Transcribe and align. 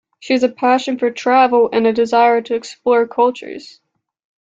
She 0.19 0.33
has 0.33 0.41
a 0.41 0.49
passion 0.49 0.97
for 0.97 1.11
travel, 1.11 1.69
and 1.71 1.85
a 1.85 1.93
desire 1.93 2.41
to 2.41 2.55
explore 2.55 3.05
cultures. 3.07 3.81